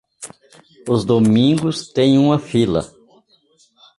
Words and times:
Os 0.89 1.05
domingos 1.05 1.87
têm 1.93 2.17
uma 2.17 2.39
fila. 2.39 2.91